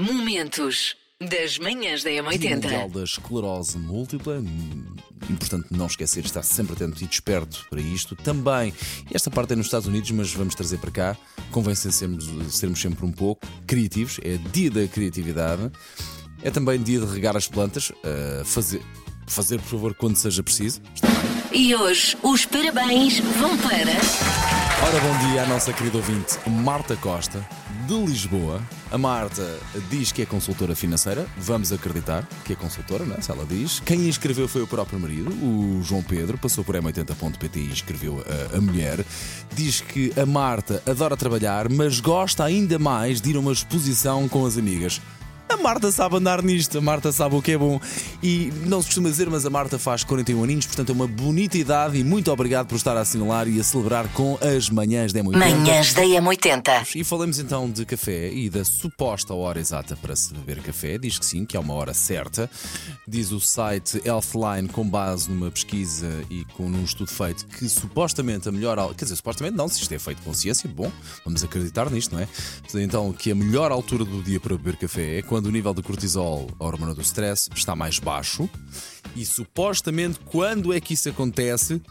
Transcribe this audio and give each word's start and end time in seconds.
Momentos 0.00 0.96
das 1.20 1.58
manhãs 1.58 2.02
da 2.02 2.08
Dia 2.08 2.22
Mundial 2.22 2.88
M80. 2.88 2.92
da 2.94 3.04
Esclerose 3.04 3.76
Múltipla. 3.76 4.42
Importante 5.28 5.66
não 5.70 5.86
esquecer, 5.86 6.24
estar 6.24 6.42
sempre 6.42 6.72
atento 6.72 7.04
e 7.04 7.06
desperto 7.06 7.66
para 7.68 7.82
isto. 7.82 8.16
Também, 8.16 8.72
esta 9.12 9.30
parte 9.30 9.52
é 9.52 9.56
nos 9.56 9.66
Estados 9.66 9.86
Unidos, 9.86 10.10
mas 10.12 10.32
vamos 10.32 10.54
trazer 10.54 10.78
para 10.78 10.90
cá. 10.90 11.16
Convém 11.50 11.74
sermos, 11.74 12.26
sermos 12.48 12.80
sempre 12.80 13.04
um 13.04 13.12
pouco 13.12 13.46
criativos. 13.66 14.18
É 14.24 14.38
dia 14.50 14.70
da 14.70 14.88
criatividade. 14.88 15.70
É 16.42 16.50
também 16.50 16.82
dia 16.82 16.98
de 16.98 17.04
regar 17.04 17.36
as 17.36 17.46
plantas. 17.46 17.92
ah, 18.02 18.42
fazer, 18.46 18.80
fazer, 19.26 19.58
por 19.60 19.68
favor, 19.68 19.94
quando 19.94 20.16
seja 20.16 20.42
preciso. 20.42 20.80
Está 20.94 21.08
bem? 21.08 21.60
E 21.60 21.74
hoje 21.74 22.16
os 22.22 22.46
parabéns 22.46 23.18
vão 23.18 23.54
para. 23.58 24.59
Ora, 24.82 24.98
bom 25.00 25.28
dia 25.28 25.42
à 25.42 25.46
nossa 25.46 25.74
querida 25.74 25.98
ouvinte 25.98 26.38
Marta 26.48 26.96
Costa, 26.96 27.46
de 27.86 27.94
Lisboa. 27.94 28.62
A 28.90 28.96
Marta 28.96 29.60
diz 29.90 30.10
que 30.10 30.22
é 30.22 30.26
consultora 30.26 30.74
financeira, 30.74 31.26
vamos 31.36 31.70
acreditar 31.70 32.26
que 32.44 32.54
é 32.54 32.56
consultora, 32.56 33.04
não 33.04 33.14
é? 33.14 33.20
Se 33.20 33.30
ela 33.30 33.44
diz. 33.44 33.80
Quem 33.80 34.00
a 34.00 34.08
inscreveu 34.08 34.48
foi 34.48 34.62
o 34.62 34.66
próprio 34.66 34.98
marido, 34.98 35.30
o 35.30 35.82
João 35.82 36.02
Pedro, 36.02 36.38
passou 36.38 36.64
por 36.64 36.74
m80.pt 36.74 37.58
e 37.60 37.66
inscreveu 37.66 38.24
a, 38.52 38.56
a 38.56 38.60
mulher. 38.60 39.04
Diz 39.54 39.82
que 39.82 40.12
a 40.18 40.24
Marta 40.24 40.82
adora 40.86 41.16
trabalhar, 41.16 41.68
mas 41.68 42.00
gosta 42.00 42.42
ainda 42.42 42.78
mais 42.78 43.20
de 43.20 43.30
ir 43.30 43.36
a 43.36 43.40
uma 43.40 43.52
exposição 43.52 44.28
com 44.28 44.46
as 44.46 44.56
amigas. 44.56 45.00
Marta 45.60 45.92
sabe 45.92 46.16
andar 46.16 46.42
nisto, 46.42 46.78
a 46.78 46.80
Marta 46.80 47.12
sabe 47.12 47.34
o 47.34 47.42
que 47.42 47.52
é 47.52 47.58
bom. 47.58 47.80
E 48.22 48.52
não 48.66 48.80
se 48.80 48.88
costuma 48.88 49.08
dizer, 49.10 49.28
mas 49.28 49.44
a 49.44 49.50
Marta 49.50 49.78
faz 49.78 50.02
41 50.04 50.42
aninhos, 50.42 50.66
portanto 50.66 50.90
é 50.90 50.92
uma 50.92 51.06
bonita 51.06 51.58
idade 51.58 51.98
e 51.98 52.04
muito 52.04 52.32
obrigado 52.32 52.66
por 52.66 52.76
estar 52.76 52.96
a 52.96 53.00
assinalar 53.00 53.46
e 53.46 53.60
a 53.60 53.62
celebrar 53.64 54.08
com 54.08 54.38
as 54.40 54.70
manhãs 54.70 55.12
de 55.12 55.20
M80. 55.20 55.36
Manhãs 55.36 55.94
da 55.94 56.02
M80. 56.02 56.96
E 56.96 57.04
falamos 57.04 57.38
então 57.38 57.70
de 57.70 57.84
café 57.84 58.32
e 58.32 58.48
da 58.48 58.64
suposta 58.64 59.34
hora 59.34 59.60
exata 59.60 59.96
para 59.96 60.16
se 60.16 60.32
beber 60.32 60.62
café. 60.62 60.96
Diz 60.96 61.18
que 61.18 61.26
sim, 61.26 61.44
que 61.44 61.56
é 61.56 61.60
uma 61.60 61.74
hora 61.74 61.92
certa. 61.92 62.50
Diz 63.06 63.30
o 63.32 63.40
site 63.40 64.00
Healthline, 64.04 64.68
com 64.68 64.88
base 64.88 65.30
numa 65.30 65.50
pesquisa 65.50 66.08
e 66.30 66.44
com 66.56 66.64
um 66.64 66.84
estudo 66.84 67.10
feito, 67.10 67.46
que 67.46 67.68
supostamente 67.68 68.48
a 68.48 68.52
melhor. 68.52 68.94
Quer 68.94 69.04
dizer, 69.04 69.16
supostamente 69.16 69.56
não, 69.56 69.68
se 69.68 69.80
isto 69.80 69.92
é 69.92 69.98
feito 69.98 70.22
com 70.22 70.32
ciência, 70.32 70.68
bom, 70.68 70.90
vamos 71.24 71.44
acreditar 71.44 71.90
nisto, 71.90 72.14
não 72.14 72.22
é? 72.22 72.28
Então, 72.74 73.12
que 73.12 73.30
a 73.30 73.34
melhor 73.34 73.70
altura 73.70 74.04
do 74.04 74.22
dia 74.22 74.40
para 74.40 74.56
beber 74.56 74.76
café 74.76 75.18
é 75.18 75.22
quando 75.22 75.49
o 75.50 75.52
nível 75.52 75.74
de 75.74 75.82
cortisol, 75.82 76.46
a 76.58 76.64
hormona 76.64 76.94
do 76.94 77.02
stress, 77.02 77.50
está 77.54 77.74
mais 77.74 77.98
baixo. 77.98 78.48
E 79.16 79.26
supostamente, 79.26 80.20
quando 80.24 80.72
é 80.72 80.80
que 80.80 80.94
isso 80.94 81.08
acontece? 81.08 81.82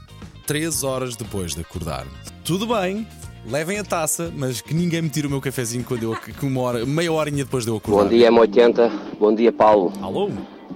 3 0.48 0.84
horas 0.84 1.16
depois 1.16 1.54
de 1.54 1.62
acordar. 1.62 2.08
Tudo 2.44 2.66
bem, 2.66 3.06
levem 3.46 3.78
a 3.78 3.84
taça, 3.84 4.34
mas 4.36 4.62
que 4.62 4.74
ninguém 4.74 5.02
me 5.02 5.10
tire 5.10 5.28
o 5.28 5.30
meu 5.30 5.42
cafezinho 5.42 5.84
quando 5.84 6.04
eu, 6.04 6.16
que 6.16 6.46
uma 6.46 6.62
hora, 6.62 6.86
meia 6.86 7.12
horinha 7.12 7.44
depois 7.44 7.66
de 7.66 7.70
eu 7.70 7.76
acordar. 7.76 8.04
Bom 8.04 8.10
dia, 8.10 8.32
M80. 8.32 8.92
Bom 9.20 9.36
dia, 9.36 9.52
Paulo. 9.52 9.94
Alô? 10.02 10.32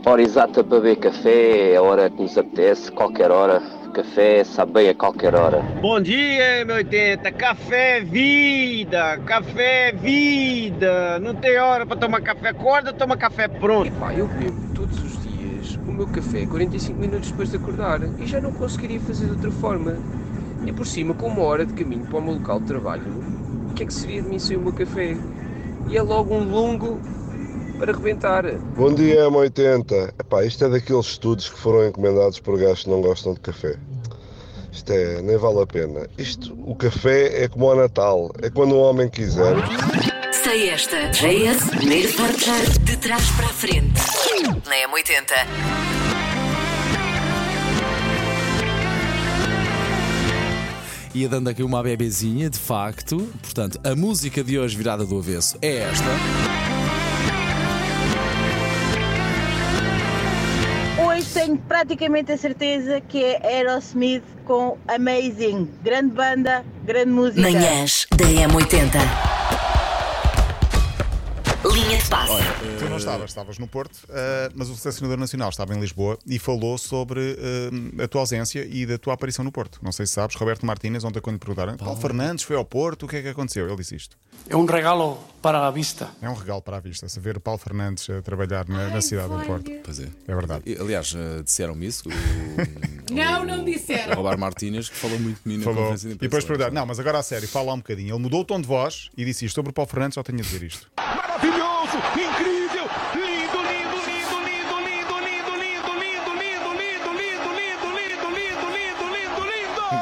Hora 0.06 0.22
exata 0.22 0.62
para 0.64 0.80
beber 0.80 0.98
café, 0.98 1.72
é 1.72 1.78
a 1.78 1.82
hora 1.82 2.10
que 2.10 2.22
nos 2.22 2.38
apetece, 2.38 2.92
qualquer 2.92 3.32
hora. 3.32 3.62
Café 3.94 4.44
sabe 4.44 4.72
bem 4.72 4.90
a 4.90 4.96
qualquer 4.96 5.36
hora. 5.36 5.62
Bom 5.80 6.02
dia, 6.02 6.66
M80. 6.66 7.32
Café 7.34 8.00
é 8.00 8.02
vida, 8.02 9.20
café 9.24 9.90
é 9.90 9.92
vida. 9.92 11.20
Não 11.20 11.36
tem 11.36 11.60
hora 11.60 11.86
para 11.86 11.98
tomar 11.98 12.20
café. 12.22 12.50
Acorda, 12.50 12.92
toma 12.92 13.16
café 13.16 13.48
pronto. 13.48 13.92
Pá, 14.00 14.12
eu 14.12 14.26
bebo 14.28 14.74
todos 14.74 14.98
os 14.98 15.22
dias 15.22 15.76
o 15.88 15.92
meu 15.92 16.08
café 16.08 16.44
45 16.44 17.00
minutos 17.00 17.30
depois 17.30 17.52
de 17.52 17.58
acordar 17.58 18.02
e 18.20 18.26
já 18.26 18.42
não 18.42 18.52
conseguiria 18.52 19.00
fazer 19.00 19.26
de 19.26 19.32
outra 19.34 19.52
forma. 19.52 19.96
E 20.66 20.72
por 20.72 20.88
cima, 20.88 21.14
com 21.14 21.28
uma 21.28 21.44
hora 21.44 21.64
de 21.64 21.74
caminho 21.74 22.06
para 22.06 22.18
o 22.18 22.22
meu 22.22 22.34
local 22.34 22.60
de 22.62 22.66
trabalho, 22.66 23.04
o 23.70 23.74
que 23.76 23.84
é 23.84 23.86
que 23.86 23.94
seria 23.94 24.24
de 24.24 24.28
mim 24.28 24.40
sem 24.40 24.58
o 24.58 24.62
meu 24.62 24.74
café? 24.74 25.16
E 25.88 25.96
é 25.96 26.02
logo 26.02 26.34
um 26.34 26.50
longo 26.50 27.00
para 27.78 27.92
rebentar. 27.92 28.46
Bom 28.76 28.94
dia, 28.94 29.26
M80. 29.30 30.14
Epá, 30.20 30.44
isto 30.44 30.66
é 30.66 30.70
daqueles 30.70 31.08
estudos 31.08 31.50
que 31.50 31.60
foram 31.60 31.88
encomendados 31.88 32.40
por 32.40 32.58
gajos 32.58 32.84
que 32.84 32.90
não 32.90 33.02
gostam 33.02 33.34
de 33.34 33.40
café. 33.40 33.78
Isto 34.72 34.92
é, 34.92 35.22
nem 35.22 35.38
vale 35.38 35.62
a 35.62 35.68
pena. 35.68 36.08
Isto, 36.18 36.54
o 36.66 36.76
café 36.76 37.44
é 37.44 37.48
como 37.48 37.70
ao 37.70 37.76
Natal, 37.76 38.32
é 38.42 38.50
quando 38.50 38.76
um 38.76 38.80
homem 38.80 39.10
quiser. 39.10 39.56
Sei 40.32 40.70
esta. 40.70 41.10
JS, 41.10 41.70
primeiro 41.70 42.12
portar 42.14 42.62
de 42.82 42.98
trás 42.98 43.30
para 43.32 43.46
a 43.46 43.50
frente. 43.50 44.02
Na 44.68 44.76
M80. 44.90 45.94
Ia 51.16 51.30
dando 51.30 51.48
aqui 51.48 51.62
uma 51.62 51.84
bebezinha, 51.84 52.50
de 52.50 52.58
facto. 52.58 53.30
Portanto, 53.40 53.80
a 53.84 53.96
música 53.96 54.44
de 54.44 54.58
hoje 54.58 54.76
virada 54.76 55.06
do 55.06 55.20
avesso 55.20 55.56
é 55.62 55.78
esta. 55.78 56.10
Tenho 61.44 61.58
praticamente 61.58 62.32
a 62.32 62.38
certeza 62.38 63.02
que 63.02 63.24
é 63.24 63.42
Aerosmith 63.46 64.24
com 64.46 64.78
Amazing. 64.88 65.68
Grande 65.84 66.14
banda, 66.14 66.64
grande 66.86 67.12
música. 67.12 67.42
Manhãs 67.42 68.08
da 68.16 68.26
M80. 68.26 69.23
Linha 71.72 71.98
de 71.98 72.10
passe. 72.10 72.34
Tu 72.78 72.90
não 72.90 72.98
estavas, 72.98 73.30
estavas 73.32 73.58
no 73.58 73.68
Porto, 73.68 73.98
eh, 74.10 74.52
mas 74.54 74.70
o 74.70 74.76
selecionador 74.76 75.18
nacional 75.18 75.50
estava 75.50 75.74
em 75.74 75.80
Lisboa 75.80 76.20
e 76.28 76.38
falou 76.38 76.78
sobre 76.78 77.38
eh, 77.98 78.04
a 78.04 78.08
tua 78.08 78.22
ausência 78.22 78.66
e 78.70 78.86
da 78.86 78.98
tua 78.98 79.14
aparição 79.14 79.46
no 79.46 79.52
Porto. 79.52 79.80
Não 79.82 79.92
sei 79.92 80.06
se 80.06 80.14
sabes, 80.14 80.36
Roberto 80.36 80.66
Martínez, 80.66 81.04
ontem 81.06 81.22
quando 81.22 81.36
lhe 81.36 81.40
perguntaram 81.40 81.78
Paulo 81.78 82.00
Fernandes 82.00 82.44
foi 82.44 82.56
ao 82.58 82.66
Porto, 82.66 83.04
o 83.06 83.08
que 83.08 83.16
é 83.18 83.22
que 83.22 83.30
aconteceu? 83.30 83.66
Ele 83.68 83.78
disse 83.78 83.96
isto. 83.96 84.18
É 84.50 84.58
um 84.58 84.66
regalo 84.66 85.18
para 85.42 85.66
a 85.66 85.72
vista. 85.72 86.10
É 86.22 86.30
um 86.30 86.34
regalo 86.34 86.62
para 86.62 86.78
a 86.78 86.80
vista, 86.82 87.08
se 87.08 87.20
ver 87.20 87.40
Paulo 87.40 87.58
Fernandes 87.60 88.10
a 88.10 88.22
trabalhar 88.22 88.68
na, 88.68 88.90
na 88.90 89.02
cidade 89.02 89.30
do 89.30 89.40
Porto. 89.46 89.72
Pois 89.84 90.00
é. 90.00 90.08
É 90.28 90.36
verdade. 90.36 90.64
E, 90.66 90.76
Aliás, 90.78 91.14
eh, 91.16 91.44
disseram-me 91.44 91.86
isso. 91.88 92.10
O, 92.10 92.12
Não, 93.14 93.42
o- 93.44 93.46
não 93.46 93.64
disseram. 93.66 94.14
O 94.14 94.16
Robar 94.16 94.38
Martínez, 94.40 94.90
que 94.90 94.96
falou 94.96 95.20
muito 95.20 95.40
de 95.44 95.48
mim 95.50 95.58
na 95.58 95.64
Falou. 95.66 95.78
conferência 95.80 96.08
de 96.08 96.14
E 96.14 96.16
imprensa. 96.16 96.30
depois 96.30 96.46
perguntaram, 96.46 96.74
não, 96.74 96.86
mas 96.86 97.00
agora 97.00 97.20
a 97.20 97.24
sério, 97.24 97.48
fala 97.48 97.74
um 97.74 97.78
bocadinho. 97.78 98.14
Ele 98.16 98.22
mudou 98.24 98.42
o 98.42 98.46
tom 98.46 98.60
de 98.60 98.68
voz 98.68 99.10
e 99.18 99.24
disse 99.26 99.46
isto 99.46 99.56
sobre 99.56 99.70
o 99.72 99.74
Paulo 99.74 99.90
Fernandes, 99.90 100.16
só 100.16 100.24
tenho 100.24 100.40
a 100.40 100.42
dizer 100.42 100.64
isto. 100.64 100.90
Incrível! 101.94 102.43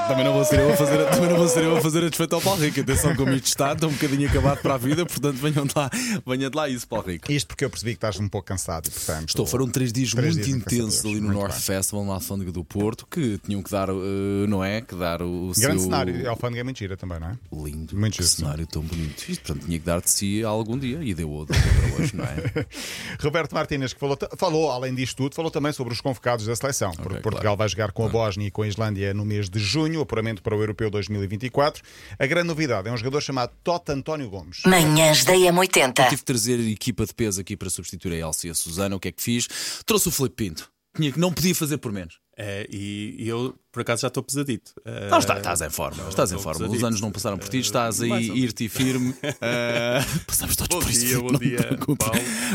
Também 0.07 0.23
não 0.25 0.33
vou 0.33 0.45
ser 0.45 0.59
eu 0.59 0.73
a 0.73 0.75
fazer, 0.75 1.09
também 1.09 1.29
não 1.29 1.37
vou 1.37 1.47
ser 1.47 1.63
eu 1.63 1.77
a 1.77 1.81
fazer 1.81 2.03
a 2.03 2.09
desfeita 2.09 2.35
ao 2.35 2.41
Paulo 2.41 2.61
Rico. 2.61 2.79
Atenção 2.79 3.15
como 3.15 3.31
isto 3.31 3.47
está, 3.47 3.73
estou 3.73 3.89
um 3.89 3.93
bocadinho 3.93 4.27
acabado 4.29 4.61
para 4.61 4.73
a 4.73 4.77
vida, 4.77 5.05
portanto 5.05 5.37
venham 5.37 5.65
de 5.65 5.73
lá, 5.75 5.89
venha 6.25 6.49
de 6.49 6.55
lá 6.55 6.69
isso, 6.69 6.87
Paulo 6.87 7.07
Rico. 7.07 7.31
Isto 7.31 7.47
porque 7.47 7.65
eu 7.65 7.69
percebi 7.69 7.91
que 7.91 7.97
estás 7.97 8.19
um 8.19 8.27
pouco 8.27 8.47
cansado 8.47 8.87
e, 8.87 8.91
portanto. 8.91 9.29
Estou, 9.29 9.45
foram 9.45 9.67
três 9.69 9.91
dias 9.91 10.11
Três 10.11 10.35
muito 10.35 10.45
dias 10.45 10.57
intensos 10.57 11.05
ali 11.05 11.15
no 11.15 11.21
Muito 11.27 11.39
North 11.39 11.51
bem. 11.53 11.61
Festival, 11.61 12.05
na 12.05 12.13
Alfândega 12.13 12.51
do 12.51 12.63
Porto, 12.63 13.07
que 13.09 13.37
tinham 13.39 13.61
que 13.61 13.71
dar, 13.71 13.89
eh, 13.89 14.47
não 14.47 14.63
é? 14.63 14.81
Que 14.81 14.95
dar 14.95 15.21
o 15.21 15.51
Grande 15.57 15.79
seu 15.79 15.79
cenário. 15.79 16.27
A 16.27 16.31
Alfândega 16.31 16.61
é 16.61 16.63
mentira 16.63 16.97
também, 16.97 17.19
não 17.19 17.27
é? 17.29 17.37
lindo, 17.53 17.97
Muito 17.97 18.17
que 18.17 18.23
cenário 18.23 18.67
tão 18.67 18.81
bonito. 18.81 19.23
Isto, 19.27 19.45
portanto, 19.45 19.65
tinha 19.65 19.79
que 19.79 19.85
dar 19.85 20.01
de 20.01 20.09
si 20.09 20.43
algum 20.43 20.77
dia 20.77 20.99
e 21.01 21.13
deu 21.13 21.31
deu 21.31 21.45
para 21.45 22.03
hoje, 22.03 22.15
não 22.15 22.25
é? 22.25 22.65
Roberto 23.21 23.53
Martínez, 23.53 23.93
que 23.93 23.99
falou, 23.99 24.17
falou, 24.37 24.71
além 24.71 24.93
disto 24.93 25.15
tudo, 25.15 25.35
falou 25.35 25.51
também 25.51 25.71
sobre 25.71 25.93
os 25.93 26.01
convocados 26.01 26.45
da 26.45 26.55
seleção. 26.55 26.91
porque 26.91 27.19
Portugal 27.19 27.41
claro. 27.41 27.57
vai 27.57 27.69
jogar 27.69 27.91
com 27.91 28.05
a 28.05 28.09
Bósnia 28.09 28.47
e 28.47 28.51
com 28.51 28.61
a 28.63 28.67
Islândia 28.67 29.13
no 29.13 29.25
mês 29.25 29.49
de 29.49 29.59
junho, 29.81 29.99
o 29.99 30.03
apuramento 30.03 30.43
para 30.43 30.55
o 30.55 30.61
Europeu 30.61 30.89
2024. 30.89 31.83
A 32.19 32.25
grande 32.25 32.47
novidade 32.47 32.87
é 32.87 32.91
um 32.91 32.97
jogador 32.97 33.21
chamado 33.21 33.51
Tota 33.63 33.93
António 33.93 34.29
Gomes. 34.29 34.61
Manhãs 34.65 35.23
da 35.25 35.33
M80. 35.33 35.93
Tive 36.09 36.17
que 36.17 36.23
trazer 36.23 36.59
equipa 36.59 37.05
de 37.05 37.13
peso 37.13 37.41
aqui 37.41 37.57
para 37.57 37.69
substituir 37.69 38.13
a 38.13 38.27
Elsa 38.27 38.47
e 38.47 38.49
a 38.51 38.53
Susana. 38.53 38.95
O 38.95 38.99
que 38.99 39.07
é 39.07 39.11
que 39.11 39.21
fiz? 39.21 39.47
Trouxe 39.85 40.07
o 40.09 40.11
Felipe 40.11 40.35
Pinto. 40.35 40.71
Tinha 40.95 41.11
que 41.11 41.19
não 41.19 41.31
podia 41.31 41.55
fazer 41.55 41.77
por 41.77 41.91
menos. 41.91 42.19
É, 42.43 42.65
e, 42.71 43.15
e 43.19 43.27
eu, 43.29 43.53
por 43.71 43.81
acaso, 43.81 44.01
já 44.01 44.07
estou 44.07 44.23
pesadito. 44.23 44.73
É, 44.83 45.09
Não, 45.11 45.19
está, 45.19 45.37
estás 45.37 45.61
em 45.61 45.69
forma. 45.69 46.09
Estás 46.09 46.31
em 46.31 46.39
forma. 46.39 46.51
Os 46.53 46.57
pesadito. 46.63 46.85
anos 46.87 46.99
não 47.01 47.11
passaram 47.11 47.37
por 47.37 47.47
ti, 47.49 47.59
estás 47.59 48.01
aí, 48.01 48.31
ir-te 48.31 48.65
e 48.65 48.69
firme. 48.69 49.13
Ah, 49.39 50.03
passamos 50.25 50.55
todos 50.55 50.75
Bom 50.75 50.81
por 50.81 50.89
isso. 50.91 51.05
dia, 51.05 51.17
Filipe, 51.17 51.31
bom 51.31 51.37
dia. 51.37 51.59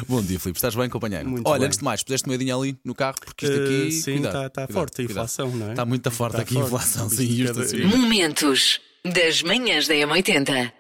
Bom 0.09 0.23
dia, 0.23 0.41
Filipe. 0.41 0.59
Estás 0.59 0.75
bem, 0.75 0.89
companheiro? 0.89 1.29
Muito 1.29 1.49
Olha, 1.49 1.61
bem. 1.61 1.67
antes 1.67 1.79
de 1.79 1.85
mais, 1.85 2.03
puseste 2.03 2.27
moedinha 2.27 2.57
ali 2.57 2.77
no 2.85 2.95
carro, 2.97 3.15
porque 3.25 3.47
isto 3.47 3.57
Eh, 3.57 3.65
aqui. 3.65 3.93
sim, 3.93 4.13
cuidado, 4.15 4.27
está- 4.35 4.47
está 4.47 4.67
cuidado, 4.67 4.73
forte 4.75 4.93
a 4.93 4.97
cuidado. 4.97 5.13
inflação, 5.13 5.51
não 5.57 5.67
é? 5.69 5.71
Está 5.71 5.85
muito 5.85 6.11
forte 6.11 6.33
Está 6.33 6.43
aqui 6.43 6.59
a 6.59 6.61
inflação, 6.63 7.09
sim. 7.09 7.43
estacionamento. 7.45 7.97
Momentos 7.97 8.81
das 9.05 9.43
manhãs 9.43 9.87
da 9.87 9.95
M80. 9.95 10.73